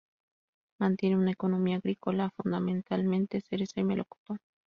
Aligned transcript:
Mantiene 0.79 1.15
una 1.15 1.29
economía 1.29 1.75
agrícola, 1.77 2.31
fundamentalmente 2.35 3.39
cereza 3.39 3.81
y 3.81 3.83
melocotón. 3.83 4.39